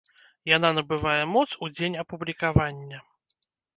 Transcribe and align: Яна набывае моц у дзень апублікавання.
Яна 0.51 0.69
набывае 0.77 1.21
моц 1.33 1.45
у 1.67 1.69
дзень 1.75 1.99
апублікавання. 2.05 2.97